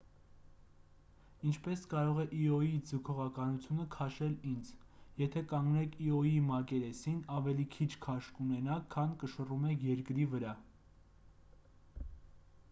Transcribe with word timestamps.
ինչպես 1.49 1.81
կարող 1.91 2.21
է 2.23 2.23
իոյի 2.37 2.79
ձգողականությունը 2.91 3.85
քաշել 3.97 4.33
ինձ 4.53 4.71
եթե 5.23 5.43
կանգնեք 5.53 5.99
իոյի 6.07 6.41
մակերեսին 6.49 7.21
ավելի 7.37 7.67
քիչ 7.77 7.91
քաշ 8.09 8.31
կունենաք 8.41 8.89
քան 8.99 9.15
կշռում 9.25 9.69
եք 9.77 9.87
երկրի 9.93 10.27
վրա 10.37 10.59